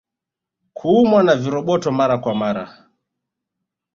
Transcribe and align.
Kuumwa 0.73 1.23
na 1.23 1.35
viroboto 1.35 1.91
Mara 1.91 2.17
kwa 2.17 2.35
mara 2.35 2.89